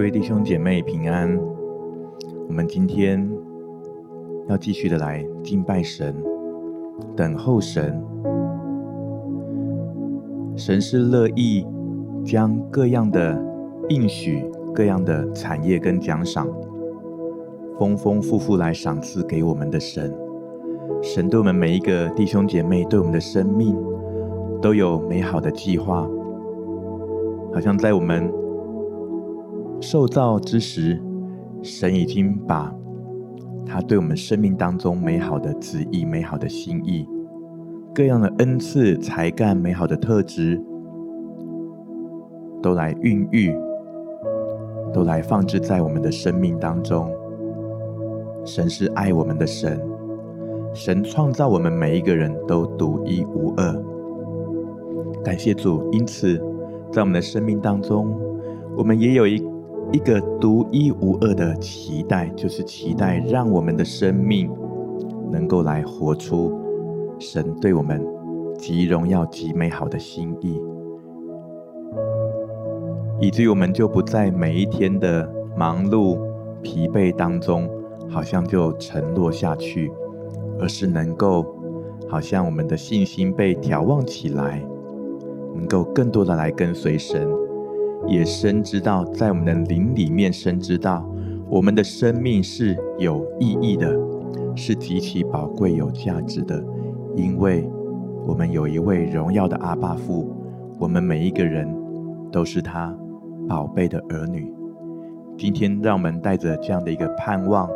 [0.00, 1.38] 各位弟兄姐妹平安，
[2.48, 3.30] 我们今天
[4.48, 6.16] 要继续的来敬拜神，
[7.14, 8.02] 等候神。
[10.56, 11.66] 神是乐意
[12.24, 13.38] 将各样的
[13.90, 14.42] 应许、
[14.74, 16.48] 各样的产业跟奖赏，
[17.78, 20.10] 丰丰富富来赏赐给我们的神。
[21.02, 23.76] 神对我们每一个弟兄姐妹，对我们的生命，
[24.62, 26.08] 都有美好的计划，
[27.52, 28.39] 好像在我们。
[29.80, 31.00] 受造之时，
[31.62, 32.72] 神已经把
[33.64, 37.08] 他对我们生命当中美好的旨意、美好的心意、
[37.94, 40.62] 各样的恩赐、才干、美好的特质，
[42.62, 43.54] 都来孕育，
[44.92, 47.10] 都来放置在我们的生命当中。
[48.44, 49.80] 神是爱我们的神，
[50.74, 53.82] 神创造我们每一个人都独一无二。
[55.24, 56.36] 感谢主，因此
[56.92, 58.14] 在我们的生命当中，
[58.76, 59.49] 我们也有一。
[59.92, 64.48] 一个独一无二的期待，就是期待让我们的生命
[65.32, 66.52] 能够来活出
[67.18, 68.00] 神对我们
[68.56, 70.60] 极荣耀、极美好的心意，
[73.20, 76.18] 以至于我们就不在每一天的忙碌、
[76.62, 77.68] 疲惫当中，
[78.08, 79.90] 好像就沉落下去，
[80.60, 81.44] 而是能够
[82.08, 84.64] 好像我们的信心被挑旺起来，
[85.56, 87.28] 能够更多的来跟随神。
[88.10, 91.08] 也深知道，在我们的灵里面深知道，
[91.48, 93.96] 我们的生命是有意义的，
[94.56, 96.60] 是极其宝贵、有价值的，
[97.14, 97.70] 因为
[98.26, 100.28] 我们有一位荣耀的阿爸父，
[100.76, 101.72] 我们每一个人
[102.32, 102.92] 都是他
[103.48, 104.52] 宝贝的儿女。
[105.38, 107.70] 今天，让我们带着这样的一个盼望，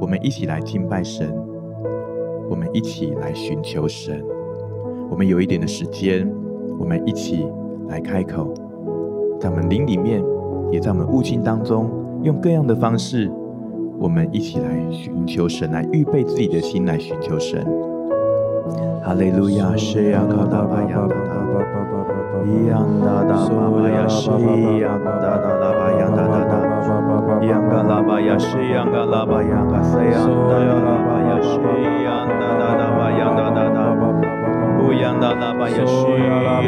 [0.00, 1.32] 我们一起来敬拜神，
[2.50, 4.22] 我们一起来寻求神。
[5.08, 6.28] 我们有一点的时间，
[6.80, 7.46] 我们一起
[7.88, 8.52] 来开口。
[9.42, 10.22] 在我们灵里面，
[10.70, 11.90] 也在我们悟性当中，
[12.22, 13.28] 用各样的方式，
[13.98, 17.66] 我们一起来寻求神，来预备自己的心来寻求神。
[19.02, 21.34] 哈利路亚，谢呀卡达巴呀达达，
[22.46, 24.30] 伊呀达达巴巴呀谢
[24.78, 30.24] 呀达达拉巴呀达达达，伊呀嘎拉巴呀谢呀嘎拉巴呀嘎塞呀
[33.64, 33.81] 达
[34.92, 36.04] 乌央那拉巴呀西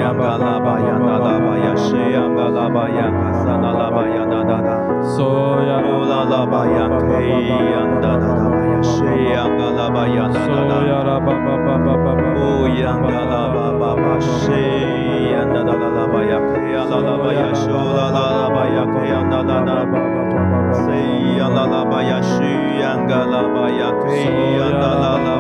[0.01, 4.73] 央嘎拉巴呀那拉巴呀西央嘎拉巴呀卡萨那拉巴呀那那那，
[5.21, 10.73] 乌拉拉巴呀克央那那拉巴呀西央嘎拉巴呀那那那，
[12.41, 14.41] 乌央嘎拉巴巴巴西
[15.31, 19.69] 央那那拉巴呀克央那拉巴呀苏拉拉拉巴呀克央那那那，
[20.73, 20.89] 西
[21.37, 22.41] 央那拉巴呀西
[22.81, 25.35] 央嘎拉巴呀克央那那拉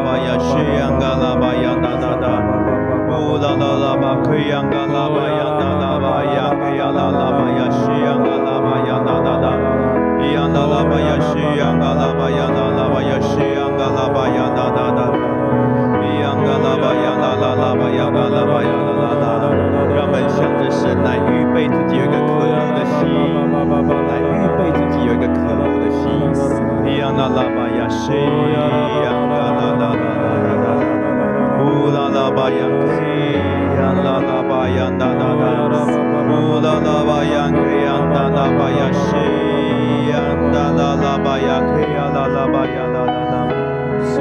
[3.20, 9.46] 乌拉拉拉巴克央嘎拉巴呀那拉巴呀克呀拉拉巴呀西央嘎拉巴呀那那那，
[10.22, 15.00] 伊央那拉巴呀西央嘎拉巴呀那拉巴呀西央嘎拉巴呀那那那，
[16.02, 19.44] 伊央嘎拉巴呀那拉拉巴呀嘎拉巴呀那那那，
[19.94, 22.42] 让们向着神来预备自己有一个渴慕
[22.74, 23.08] 的心，
[24.08, 26.02] 来预备自己有一个渴慕的心，
[26.86, 29.94] 伊央那拉巴呀西央嘎拉拉拉
[30.42, 31.03] 拉拉。
[31.74, 33.34] 乌拉拉巴呀，嘿
[33.76, 35.74] 呀拉拉巴呀，那那那，
[36.30, 39.10] 乌拉拉巴呀，嘿呀那那巴呀，西
[40.10, 40.14] 呀
[40.52, 43.34] 那拉拉巴呀，嘿呀拉拉巴呀，那那那，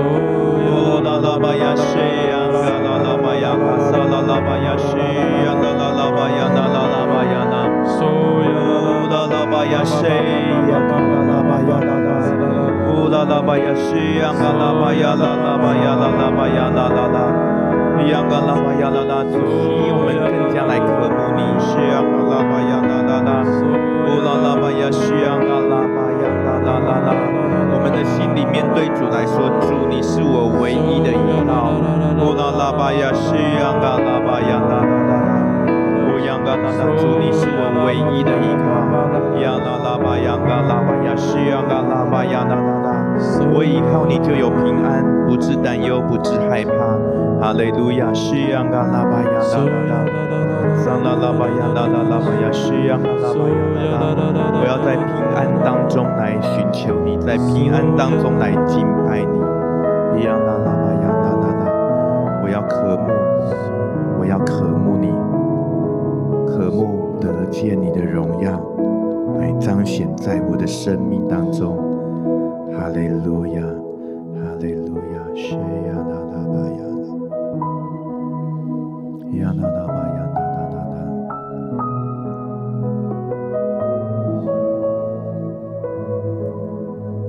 [0.02, 1.98] 乌拉拉巴呀，西
[2.30, 5.74] 呀嘎拉拉巴呀，卡萨拉拉巴呀，西呀那
[13.24, 17.24] 乌拉拉巴呀西呀嘎拉巴呀拉拉巴呀拉拉巴呀拉拉拉，
[18.04, 23.48] 呀嘎拉巴呀拉拉，主，我们更加来渴慕你，西呀嘎拉巴呀拉拉拉，
[24.12, 27.16] 乌拉拉巴呀西呀嘎拉巴呀拉拉拉拉，
[27.72, 31.80] 我们的心里面对主来说，主你是我唯一的依靠，
[32.20, 35.24] 乌拉拉巴呀西呀嘎拉巴呀拉拉拉。
[36.44, 38.68] 嘎啦啦，主你是我唯一的依靠。
[39.40, 42.73] 呀啦啦吧呀嘎啦吧呀西呀嘎啦吧呀啦啦啦，
[43.54, 46.98] 我依靠你就有平安，不致担忧，不致害怕。
[47.40, 50.06] 哈利路亚，西呀嘎啦吧呀啦啦啦，
[50.80, 54.40] 桑啦啦吧呀啦啦啦吧呀西呀嘎啦吧呀啦啦啦。
[54.56, 55.06] 我要在平
[55.36, 60.24] 安当中来寻求你，在平安当中来敬拜你。
[60.26, 61.68] 呀啦啦吧呀啦啦啦，
[62.44, 63.12] 我要渴慕，
[64.20, 65.12] 我要渴慕你。
[66.48, 68.52] 渴慕得见你的荣耀，
[69.40, 71.93] 来彰显在我的生命当中。
[72.76, 73.62] 哈利路亚，
[74.36, 77.06] 哈利路亚，谢呀啦啦吧呀啦，
[79.32, 80.98] 呀啦啦吧呀啦啦啦啦。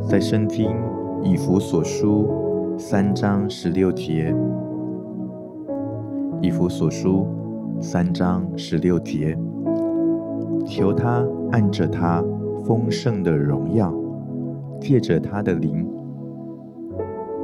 [0.08, 0.70] 在圣经
[1.22, 4.34] 以弗所书三章十六节，
[6.40, 7.26] 以弗所书
[7.80, 9.38] 三章十六节，
[10.66, 12.24] 求他按着他
[12.64, 13.92] 丰盛的荣耀，
[14.84, 15.82] 借着他的灵，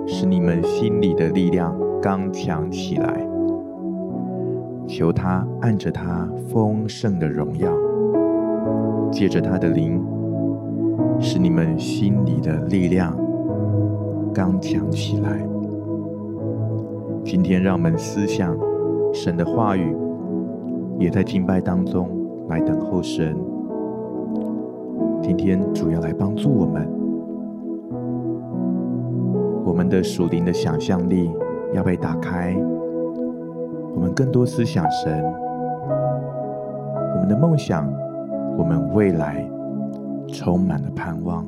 [0.06, 3.26] 使你们心里的力量刚强起来。
[4.86, 7.72] 求他按着他丰盛的荣耀，
[9.10, 10.04] 借着他的灵，
[11.18, 13.16] 使你们心里的力量
[14.34, 15.42] 刚强起来。
[17.24, 18.54] 今天，让我们思想
[19.14, 19.96] 神的话语，
[20.98, 22.10] 也在敬拜当中
[22.50, 23.34] 来等候神。
[25.22, 26.86] 今天主要来帮助我们，
[29.70, 31.30] 我们的属灵的想象力
[31.72, 32.56] 要被打开。
[33.94, 35.22] 我们更多思想神，
[37.14, 37.88] 我们的梦想，
[38.58, 39.48] 我们未来
[40.26, 41.46] 充满了盼望。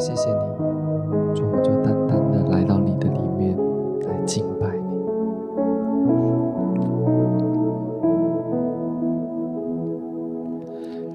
[0.00, 0.36] 谢谢你，
[1.34, 3.54] 主，我就单单的来到你的里面
[4.08, 4.80] 来敬拜你。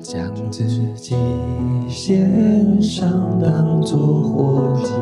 [0.03, 0.21] 将
[0.51, 1.15] 自己
[1.89, 3.09] 献上，
[3.41, 4.93] 当作火祭，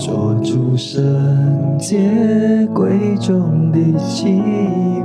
[0.00, 4.26] 做出圣洁贵重的器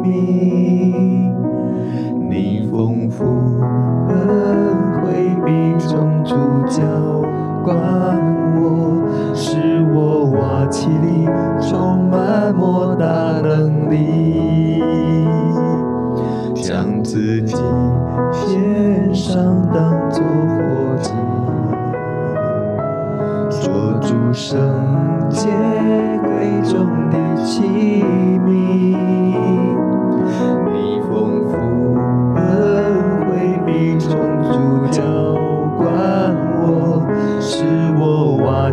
[0.04, 0.65] 皿。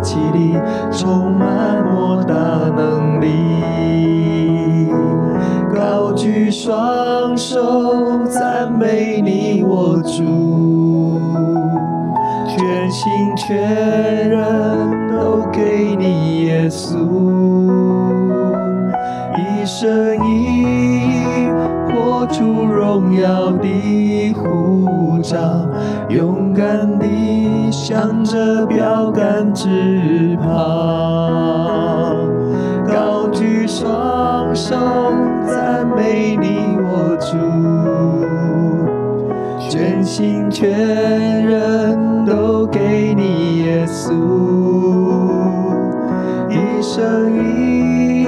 [0.03, 0.57] 我瓦器里
[0.91, 2.35] 充满莫大
[2.75, 4.91] 能力，
[5.73, 9.63] 高举双手赞美你。
[9.63, 11.21] 我主，
[12.49, 16.97] 全心全人都给你，耶稣，
[19.39, 20.29] 一生一
[21.13, 21.49] 意
[21.95, 25.39] 活出荣耀的护照，
[26.09, 29.92] 勇敢地向着标杆直
[32.87, 34.77] 高举双手
[35.47, 37.37] 赞美你，我主。
[39.71, 40.69] 全心全
[41.47, 44.13] 人都给你，耶稣，
[46.51, 48.27] 一生一意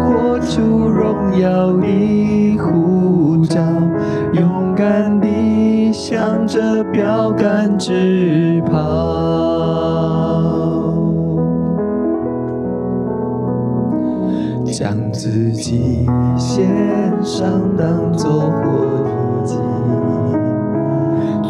[0.00, 3.60] 活出荣耀的呼召，
[4.32, 8.78] 勇敢地向着标杆直跑，
[14.72, 16.66] 将自己献
[17.22, 19.56] 上当作活祭。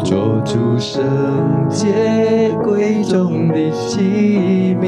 [0.03, 1.01] 做主圣
[1.69, 4.85] 洁贵重的器皿，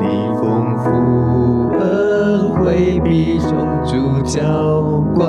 [0.00, 0.04] 你
[0.40, 3.50] 丰富恩惠必从
[3.84, 4.40] 主浇
[5.14, 5.28] 灌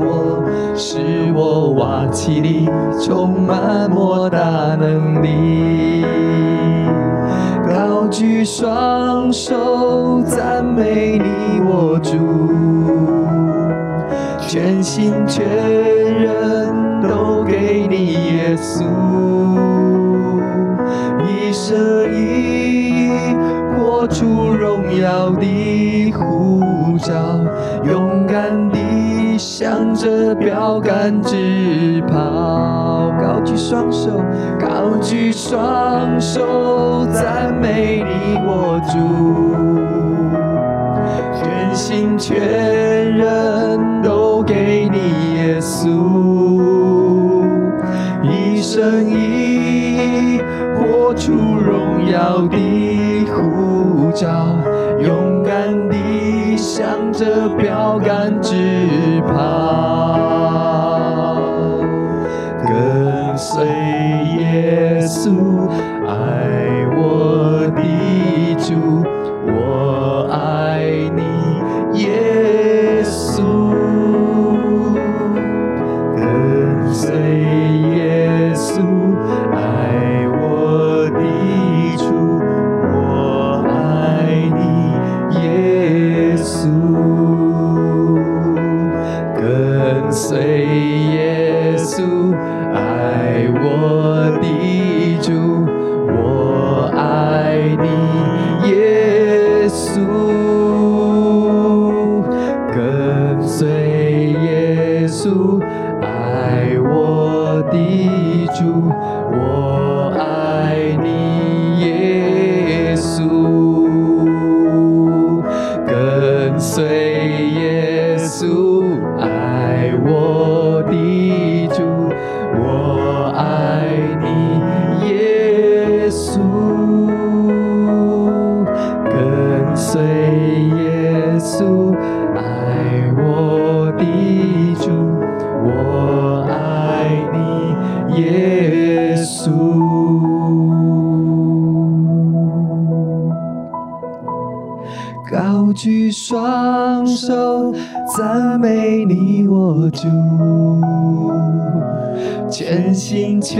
[0.00, 0.42] 我，
[0.74, 2.68] 使我瓦器里
[3.00, 6.04] 充满莫大能力，
[8.14, 12.12] 举双手赞美你，我主，
[14.46, 16.72] 全心全人。
[17.02, 18.82] 都给你，耶稣，
[21.20, 21.76] 一生
[22.14, 23.36] 一意
[23.76, 27.12] 活出荣耀的呼召，
[27.84, 32.93] 勇敢地向着标杆直跑，
[33.56, 34.22] 双手
[34.60, 38.34] 高举，双手赞美你。
[38.46, 38.94] 握住
[41.34, 42.36] 全心全
[43.16, 44.98] 人都给你，
[45.36, 45.88] 耶稣，
[48.22, 50.40] 一生一
[50.76, 54.53] 活出荣耀的护照。
[93.44, 93.93] 给我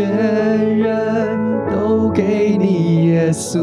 [0.05, 0.11] 切
[0.77, 1.39] 人
[1.73, 3.59] 都给你，耶稣。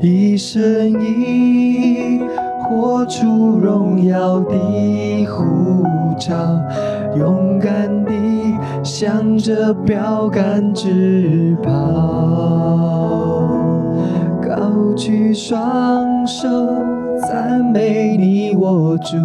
[0.00, 2.20] 一生一
[2.64, 4.56] 活出荣耀的
[5.26, 5.84] 护
[6.18, 6.34] 照，
[7.16, 8.12] 勇敢地
[8.82, 11.70] 向着标杆直跑，
[14.42, 16.48] 高举双手
[17.28, 19.16] 赞美你，我主。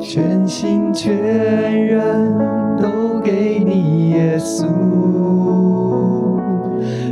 [0.00, 1.16] 全心全
[1.86, 2.32] 人
[2.80, 4.66] 都给你耶稣，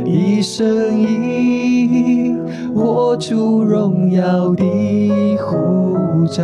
[0.05, 2.35] 一生一
[2.73, 4.63] 活出荣耀的
[5.37, 6.43] 呼召。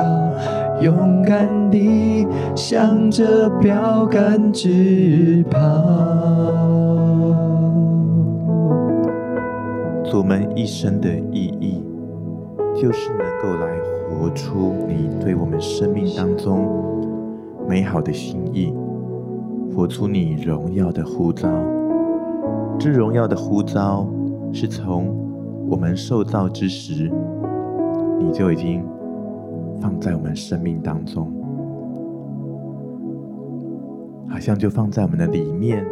[0.81, 5.59] 勇敢地向着标杆直跑。
[10.13, 11.81] 我们一生的意义，
[12.75, 13.71] 就是能够来
[14.23, 16.65] 活出你对我们生命当中
[17.67, 18.73] 美好的心意，
[19.75, 21.49] 活出你荣耀的呼召。
[22.79, 24.07] 这荣耀的呼召，
[24.53, 25.13] 是从
[25.67, 27.11] 我们受造之时，
[28.17, 28.81] 你就已经。
[29.81, 31.29] 放在我们生命当中，
[34.29, 35.85] 好像就放在我们的里面，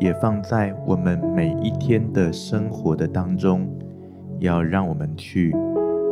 [0.00, 3.68] 也放在我们每一天的生活的当中，
[4.40, 5.54] 要让我们去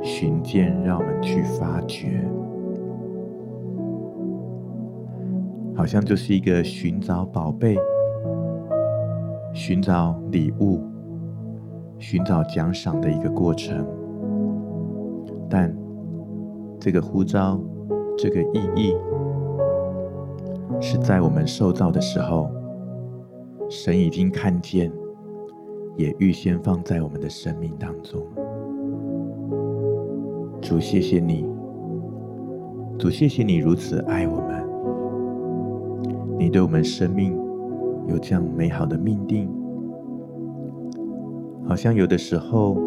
[0.05, 2.23] 寻见，让我们去发掘，
[5.75, 7.77] 好像就是一个寻找宝贝、
[9.55, 10.81] 寻找礼物、
[11.99, 13.85] 寻找奖赏的一个过程，
[15.49, 15.75] 但。
[16.81, 17.59] 这个呼召，
[18.19, 18.95] 这个意义，
[20.83, 22.51] 是在我们受造的时候，
[23.71, 24.93] 神已经看见，
[25.97, 28.23] 也预先放在我们的生命当中。
[30.64, 31.44] 主，谢谢你，
[32.99, 34.64] 主，谢谢你如此爱我们，
[36.38, 37.38] 你对我们生命
[38.09, 39.47] 有这样美好的命定，
[41.68, 42.78] 好像有的时候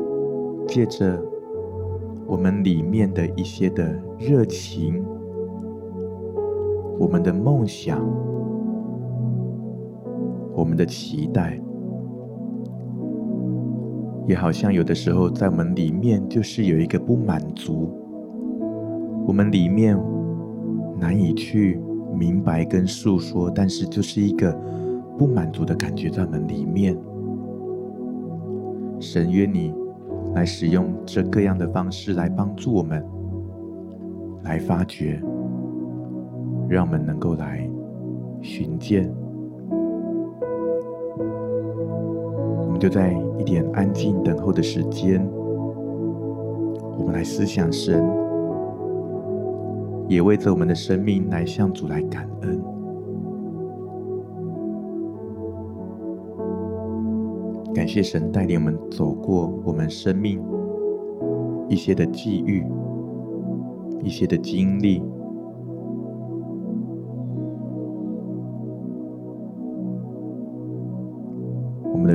[0.67, 1.22] 借着。
[2.29, 5.01] 我们里面的一些的热情，
[7.00, 8.05] 我们的梦想，
[10.53, 11.57] 我们的期待，
[14.27, 17.89] 也好像有的时候在我们里面就是有一个不满足，
[19.25, 19.98] 我们里面
[21.00, 21.79] 难以去
[22.13, 24.55] 明白跟诉说，但是就是一个
[25.17, 26.96] 不满足的感觉在我们里面。
[29.00, 29.74] 神愿你。
[30.36, 33.03] 来使用这各样的方式来帮助我们，
[34.43, 35.19] 来发掘，
[36.69, 37.67] 让我们能够来
[38.41, 39.12] 寻见。
[42.77, 45.25] 就在一点安静等候的时间，
[46.98, 48.03] 我们来思想神，
[50.07, 52.62] 也为着我们的生命来向主来感恩。
[57.74, 60.41] 感谢神带领我们走过我们生命
[61.69, 62.65] 一些的际遇，
[64.03, 65.01] 一些的经历。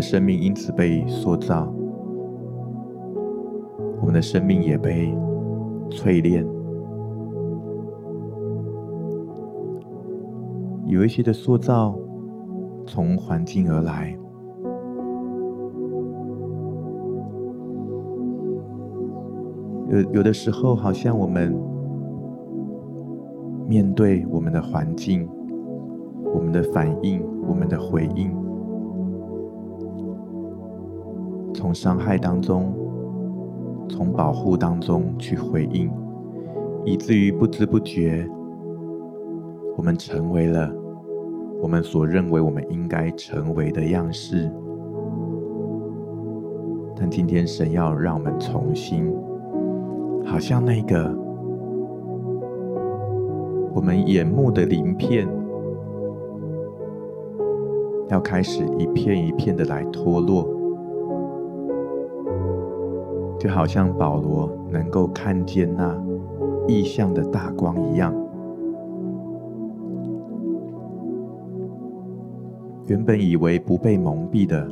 [0.02, 1.72] 生命因此被塑造，
[4.00, 5.14] 我们的生命也被
[5.88, 6.44] 淬炼。
[10.88, 11.96] 有一些的塑造
[12.84, 14.18] 从环境而来，
[19.88, 21.56] 有有的时候好像我们
[23.66, 25.26] 面对我们的环境，
[26.34, 28.36] 我们的反应，我们的回应，
[31.62, 32.74] 从伤害当中，
[33.88, 35.88] 从保护当中去回应，
[36.84, 38.28] 以至于不知不觉，
[39.76, 40.68] 我们成为了
[41.60, 44.50] 我们所认为我们应该成为的样式。
[46.96, 49.14] 但今天神要让我们重新，
[50.24, 51.16] 好像那个
[53.72, 55.28] 我们眼目的鳞片，
[58.08, 60.44] 要开始一片一片的来脱落，
[63.42, 66.00] 就好像保罗能够看见那
[66.68, 68.14] 异象的大光一样。
[72.86, 74.64] 原本以为不被蒙蔽的，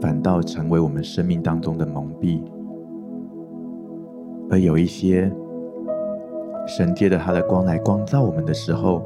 [0.00, 2.40] 反倒成为我们生命当中的蒙蔽；
[4.48, 5.30] 而有一些
[6.66, 9.02] 神借着他的光来光照我们的时候，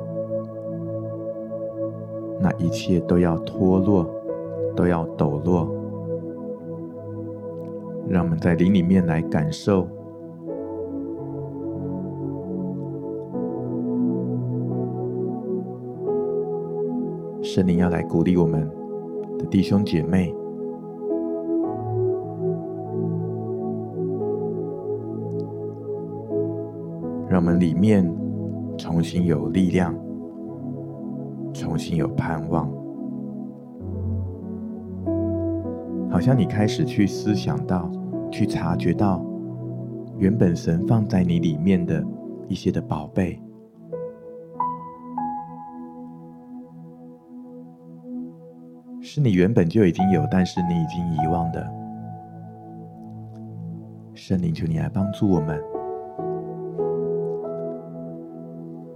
[2.40, 4.06] 那一切都要脱落，
[4.76, 5.68] 都要抖落。
[8.08, 9.86] 让我们在灵里面来感受。
[17.42, 18.68] 圣灵要来鼓励我们
[19.38, 20.34] 的弟兄姐妹，
[27.28, 28.08] 让我们里面
[28.76, 29.94] 重新有力量，
[31.52, 32.70] 重新有盼望。
[36.10, 37.90] 好像你开始去思想到，
[38.30, 39.24] 去察觉到，
[40.18, 42.04] 原本神放在你里面的
[42.48, 43.40] 一些的宝贝。
[49.00, 51.66] 是你原本就已经有，但是你已经遗忘的。
[54.14, 55.58] 圣灵，求你来帮助我们，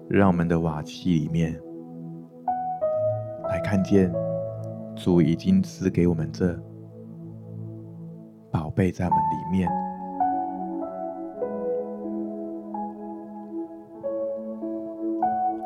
[0.09, 1.59] 让我们的瓦器里面
[3.49, 4.13] 来看见
[4.95, 6.55] 主已经赐给我们这
[8.75, 9.71] 贝在我们里面，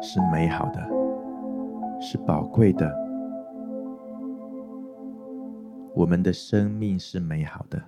[0.03, 0.81] 是美好的，
[2.01, 2.92] 是宝贵的。
[5.95, 7.83] 我们的生命是美好的，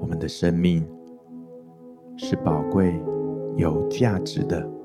[0.00, 0.86] 我们的生命
[2.16, 3.00] 是宝贵、
[3.56, 4.83] 有价值的。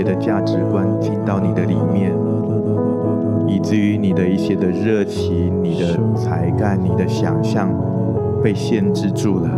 [0.00, 2.10] 些的价值观进到你的里面，
[3.46, 7.68] 以至于你的一些的热情、你的才干、你的想象
[8.42, 9.50] 被限制住了。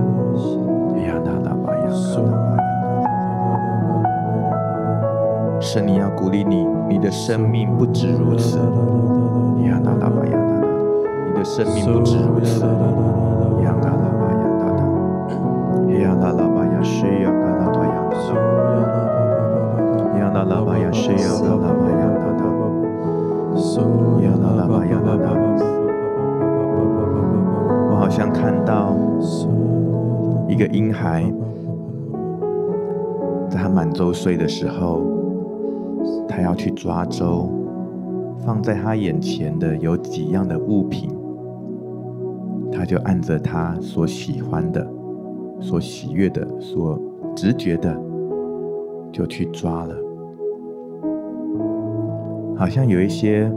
[1.07, 2.57] 亚达拉巴亚嘎拉巴
[5.55, 6.66] 亚，神，你要鼓励你。
[6.88, 8.59] 你的生命不止如此，
[9.68, 10.66] 亚那拉巴亚那那，
[11.28, 12.66] 你的生命不止如此，
[20.92, 22.50] 是亚那拉巴亚那那，
[24.22, 25.26] 亚那拉巴亚那那。
[27.90, 28.94] 我好像看到
[30.48, 31.24] 一个婴孩，
[33.50, 35.11] 在他满周岁的时候。
[36.28, 37.48] 他要去抓周，
[38.38, 41.11] 放在他眼前的有几样的物品，
[42.72, 44.85] 他就按着他所喜欢的、
[45.61, 46.98] 所喜悦的、所
[47.37, 47.94] 直觉的，
[49.12, 49.94] 就去抓了。
[52.56, 53.50] 好像有一些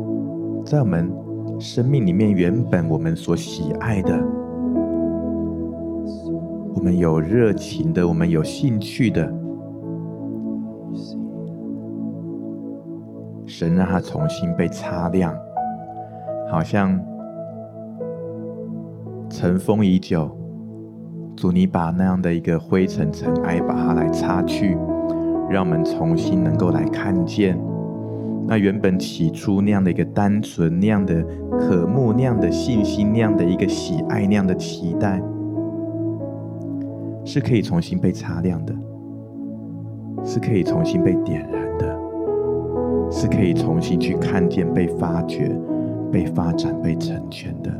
[0.65, 1.11] 在我们
[1.59, 4.17] 生命里面原本我们所喜爱的，
[6.73, 9.31] 我们有热情的，我们有兴趣的。
[13.45, 15.33] 神让它重新被擦亮，
[16.49, 16.99] 好像
[19.29, 20.29] 尘封已久。
[21.37, 24.77] 主，你把那样的一个灰尘尘埃，把它来擦去，
[25.49, 27.57] 让我们重新能够来看见
[28.47, 31.25] 那原本起初那样的一个单纯、那样的
[31.59, 35.21] 渴慕、那样的信心、那样的一个喜爱、那样的期待，
[37.23, 38.75] 是可以重新被擦亮的，
[40.23, 41.99] 是可以重新被点燃的，
[43.11, 45.51] 是可以重新去看见、被发掘、
[46.11, 47.71] 被发展、被成全的。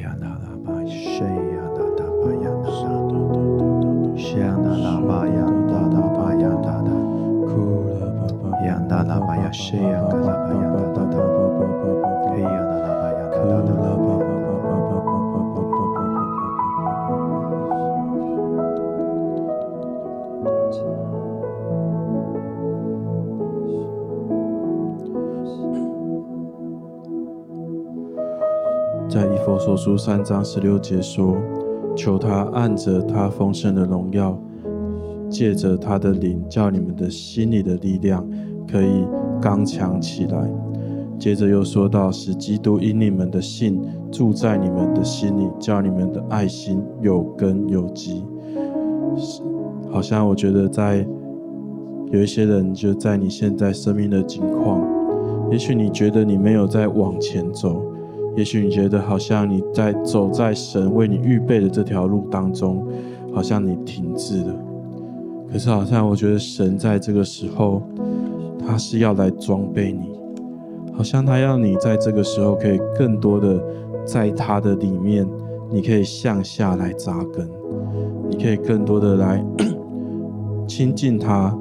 [0.00, 1.62] 呀，那拉巴谁呀？
[1.74, 2.70] 那拉巴呀，那
[9.58, 10.06] 拉巴呀，谁呀？
[10.08, 10.60] 那拉巴呀，
[10.94, 11.18] 那拉，
[12.30, 14.08] 嘿呀，那拉巴呀，那拉，那拉巴。
[29.08, 31.36] 在以佛所书三章十六节说
[31.96, 34.38] ：“求他按着他丰盛的荣耀，
[35.28, 38.24] 借着他的灵，叫你们的心里的力量
[38.70, 39.04] 可以
[39.40, 40.50] 刚强起来。”
[41.18, 48.24] 接着又说到：“使基督因你们的信住在你们的心里，叫你们的爱心有根有基。”
[49.90, 51.04] 好像我觉得在
[52.12, 54.80] 有一些人就在你现在生命的境况，
[55.50, 57.82] 也许你觉得你没有在往前走。
[58.36, 62.86] 也许你觉得好像你在走在神为你预备的这条路当中，
[63.32, 64.54] 好像你停滞了。
[65.50, 67.82] 可是好像我觉得神在这个时候，
[68.68, 70.10] 他是要来装备你，
[70.92, 73.58] 好像他要你在这个时候可以更多的
[74.04, 75.26] 在他的里面，
[75.72, 77.48] 你可以向下来扎根，
[78.28, 79.42] 你可以更多的来
[80.68, 81.56] 亲近他，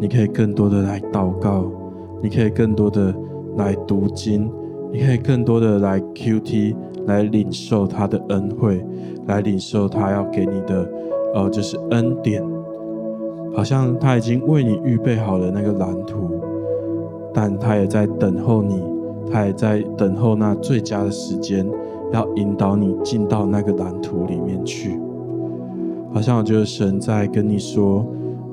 [0.00, 1.70] 你可以更多的来祷告，
[2.20, 3.14] 你可以更多的
[3.56, 4.50] 来读经。
[4.92, 6.74] 你可以更多的来 QT，
[7.06, 8.84] 来领受他的恩惠，
[9.28, 10.84] 来领受他要给你的，
[11.32, 12.42] 呃，就是恩典。
[13.54, 16.30] 好像他已经为你预备好了那个蓝图，
[17.34, 18.82] 但他也在等候你，
[19.30, 21.68] 他也在等候那最佳的时间，
[22.12, 25.00] 要引导你进到那个蓝图里面去。
[26.12, 28.06] 好像我觉得神在跟你说，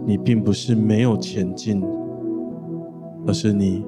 [0.05, 1.83] 你并不是没有前进，
[3.25, 3.85] 而是你。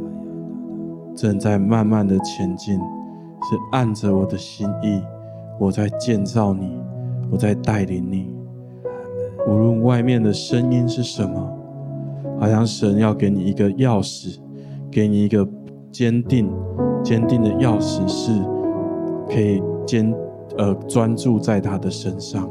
[1.15, 5.01] 正在慢慢的前进，是按着我的心意，
[5.59, 6.79] 我在建造你，
[7.29, 8.38] 我在带领你。
[9.47, 11.49] 无论外面的声音是什么，
[12.39, 14.37] 好像神要给你一个钥匙，
[14.91, 15.47] 给你一个
[15.91, 16.49] 坚定、
[17.03, 18.31] 坚定的钥匙，是
[19.27, 20.13] 可以坚
[20.57, 22.49] 呃专注在他的身上。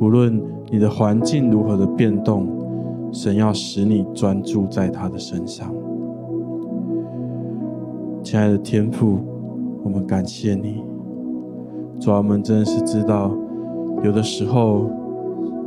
[0.00, 2.48] 无论你的环境如何的变动，
[3.12, 5.72] 神要使你专注在他的身上。
[8.22, 9.18] 亲爱的天父，
[9.82, 10.82] 我们感谢你。
[12.00, 13.30] 主啊，我们真的是知道，
[14.02, 14.90] 有的时候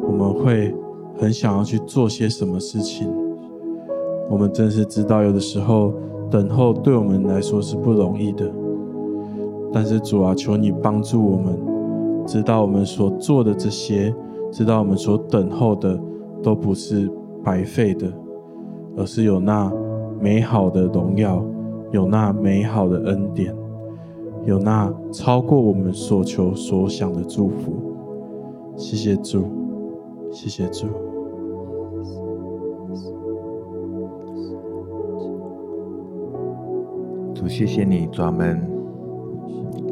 [0.01, 0.73] 我们会
[1.17, 3.07] 很想要去做些什么事情。
[4.29, 5.93] 我们真是知道，有的时候
[6.29, 8.51] 等候对我们来说是不容易的。
[9.71, 11.57] 但是主啊，求你帮助我们，
[12.25, 14.13] 知道我们所做的这些，
[14.51, 15.99] 知道我们所等候的
[16.41, 17.09] 都不是
[17.43, 18.11] 白费的，
[18.97, 19.71] 而是有那
[20.19, 21.43] 美好的荣耀。
[21.91, 23.55] 有那美好的恩典，
[24.43, 27.71] 有那超过我们所求所想的祝福。
[28.75, 29.45] 谢谢主，
[30.35, 30.87] 谢谢主。
[37.33, 38.69] 主，谢谢你，专门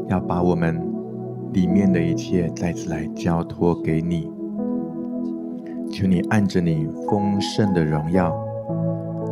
[0.10, 0.82] 要把我们
[1.54, 4.30] 里面的一切再次来交托给你。
[5.90, 8.36] 求你按着你丰盛的荣耀，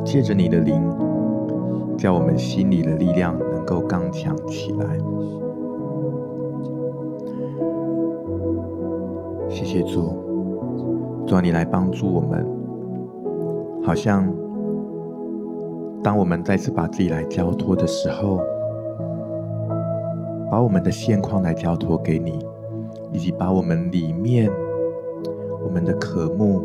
[0.05, 0.81] 借着你的灵。
[1.97, 4.97] 叫我们心里的力量能够刚强起来。
[9.49, 10.30] 谢谢主，
[11.31, 12.45] 主啊，你来帮助我们。
[13.85, 14.29] 好像
[16.03, 18.41] 当我们再次把自己来交托的时候，
[20.51, 22.37] 把我们的现况来交托给你，
[23.13, 24.51] 以及把我们里面
[25.63, 26.63] 我们的渴慕、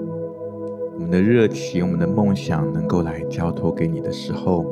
[0.94, 4.64] 我们的热情、我们的梦想能够来交托给你的时候。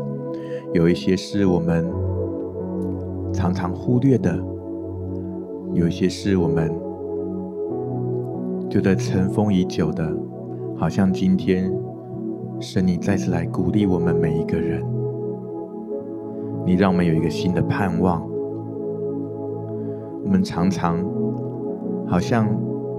[0.72, 1.88] 有一些是我们
[3.32, 4.36] 常常忽略的，
[5.72, 6.68] 有一些是我们
[8.74, 10.04] 觉得尘封已久的，
[10.76, 11.72] 好像今天
[12.58, 14.82] 是你再次来鼓励我们每一个人，
[16.66, 18.28] 你让我们有一个新的盼望。
[20.24, 20.98] 我们常常
[22.04, 22.48] 好像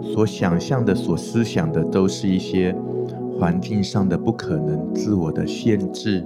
[0.02, 2.74] 所想象的、所思想的，都是一些
[3.38, 6.26] 环境上的不可能、自我的限制。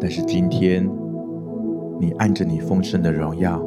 [0.00, 0.90] 但是今天，
[2.00, 3.64] 你按着你丰盛的荣耀，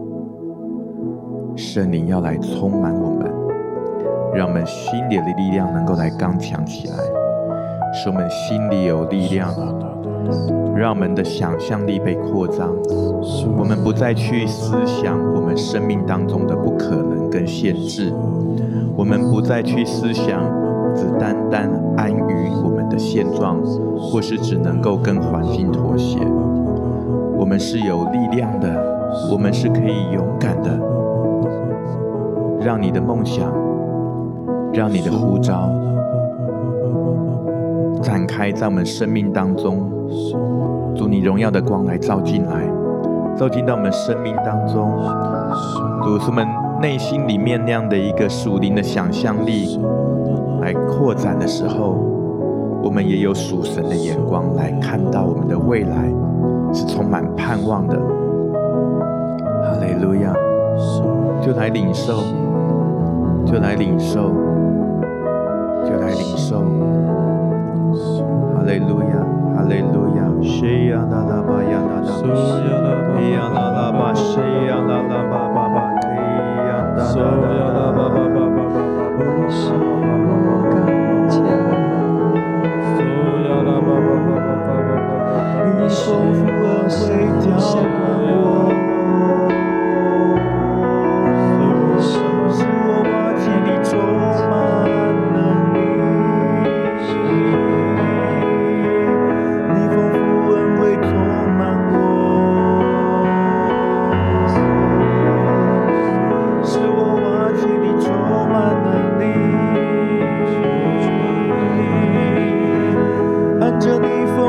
[1.56, 3.32] 圣灵要来充满我们，
[4.34, 6.96] 让我们心里的力量能够来刚强起来，
[7.94, 9.54] 使我们心里有力量，
[10.76, 12.70] 让我们的想象力被扩张。
[13.56, 18.12] 我们不再去思想我们生命当中的不可能跟限制，
[18.96, 20.42] 我们不再去思想
[20.96, 23.62] 只单单安于我们的现状，
[23.98, 26.18] 或是只能够跟环境妥协。
[27.38, 28.68] 我们是有力量的，
[29.32, 30.72] 我们是可以勇敢的，
[32.64, 33.52] 让你的梦想，
[34.74, 35.70] 让你的呼召
[38.02, 39.92] 展开在我们生命当中，
[40.96, 42.66] 主你荣耀的光来照进来，
[43.36, 44.92] 照进到我们生命当中，
[46.04, 46.48] 主我们
[46.82, 49.80] 内心里面那样的一个属灵的想象力
[50.62, 51.98] 来扩展的时候，
[52.82, 56.10] 我们也有属神的眼光来看到我们的未来。
[56.76, 60.34] 是充满盼望的，哈利路亚！
[61.40, 62.16] 就来领受，
[63.46, 64.32] 就来领受，
[65.86, 66.62] 就来领受，
[68.56, 69.16] 哈利路亚，
[69.56, 70.24] 哈利路亚！
[70.42, 74.32] 谁呀啦啦吧呀啦啦，谁呀啦啦吧，谁
[74.68, 76.08] 呀啦啦吧吧吧，谁
[76.68, 78.18] 呀啦啦吧吧吧吧吧，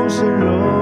[0.07, 0.74] 是柔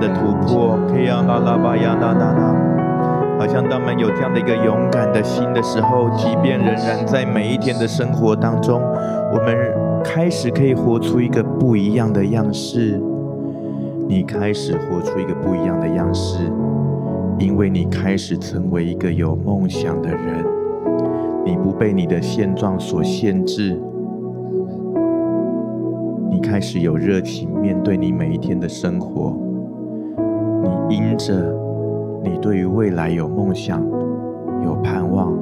[0.00, 0.78] 的突破。
[0.88, 2.54] K 呀啦啦吧呀啦啦啦，
[3.38, 8.80] 好像当们有这样的一个勇敢的心的时候，即便仍然在每一天的生活当中，
[9.32, 9.56] 我们
[10.04, 13.00] 开始可以活出一个不一样的样式。
[14.06, 16.50] 你开始活出一个不一样的样式，
[17.38, 20.44] 因为你开始成为一个有梦想的人。
[21.44, 23.78] 你不被你的现状所限制，
[26.30, 29.47] 你开始有热情面对你每一天的生活。
[30.90, 31.54] 因着
[32.24, 33.86] 你对于未来有梦想、
[34.64, 35.36] 有盼望。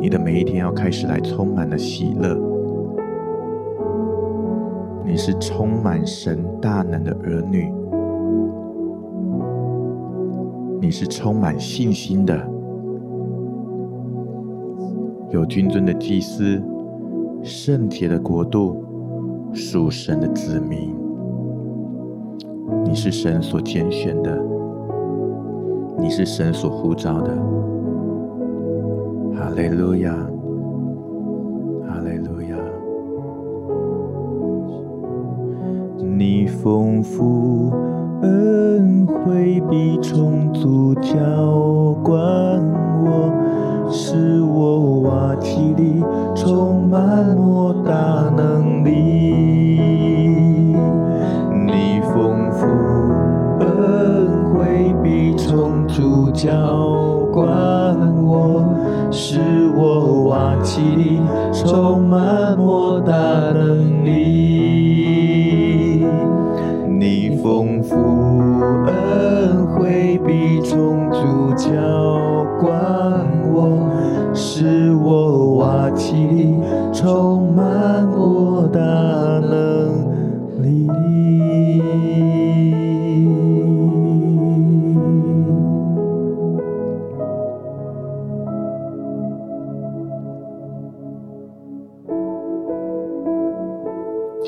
[0.00, 2.34] 你的每一天要开始来充满了喜乐，
[5.04, 7.70] 你是充满神大能的儿女，
[10.80, 12.34] 你是充满信心的，
[15.28, 16.62] 有君尊的祭司，
[17.42, 18.82] 圣洁的国度，
[19.52, 20.94] 属神的子民，
[22.84, 24.36] 你是神所拣选的，
[25.98, 27.30] 你是神所呼召的。
[29.36, 30.12] 哈利路亚，
[31.86, 32.56] 哈利路亚。
[35.98, 37.72] 你丰富
[38.22, 41.16] 恩惠必充足浇
[42.02, 42.20] 灌
[43.04, 43.32] 我，
[43.90, 46.04] 使我瓦器里
[46.34, 48.30] 充满莫大
[56.42, 56.48] 浇
[57.30, 57.44] 灌
[58.24, 58.64] 我，
[59.10, 59.38] 使
[59.76, 61.20] 我瓦器里
[61.52, 63.59] 充满莫大的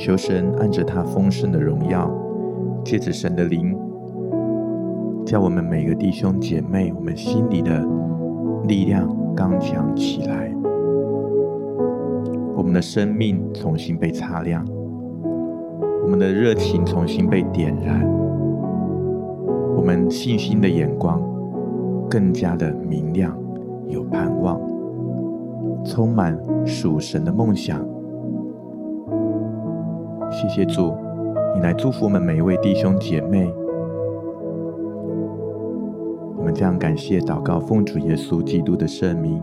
[0.05, 2.11] 求神按着他丰盛的荣耀，
[2.85, 3.73] 借着神的灵，
[5.25, 7.87] 叫我们每个弟兄姐妹，我们心里的
[8.67, 10.53] 力量刚强起来，
[12.57, 14.67] 我们的生命重新被擦亮，
[16.03, 18.05] 我们的热情重新被点燃，
[19.77, 21.23] 我们信心的眼光
[22.11, 23.39] 更加的明亮，
[23.87, 24.61] 有盼望，
[25.85, 26.37] 充满
[26.67, 27.92] 属神的梦想。
[30.43, 30.93] 谢谢主，
[31.55, 33.49] 你来祝福我们每一位弟兄姐妹。
[36.37, 39.41] 我们将感谢祷告，奉主耶稣基督的圣名，